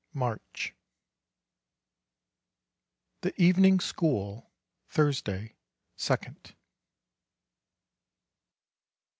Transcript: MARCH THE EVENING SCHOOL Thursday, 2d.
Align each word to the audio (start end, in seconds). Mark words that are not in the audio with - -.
MARCH 0.15 0.73
THE 3.21 3.39
EVENING 3.39 3.79
SCHOOL 3.79 4.51
Thursday, 4.89 5.53
2d. 5.99 6.55